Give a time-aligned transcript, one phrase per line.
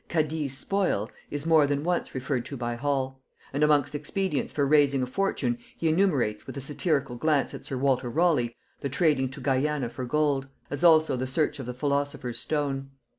[0.09, 3.21] "Cadiz spoil" is more than once referred to by Hall;
[3.53, 7.77] and amongst expedients for raising a fortune he enumerates, with a satirical glance at sir
[7.77, 12.39] Walter Raleigh, the trading to Guiana for gold; as also the search of the philosopher's
[12.39, 12.89] stone.